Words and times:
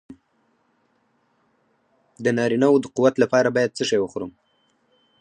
د 2.23 2.25
نارینه 2.37 2.67
وو 2.69 2.81
د 2.83 2.85
قوت 2.95 3.15
لپاره 3.23 3.47
باید 3.55 3.75
څه 3.77 3.83
شی 3.89 3.99
وخورم؟ 4.01 4.31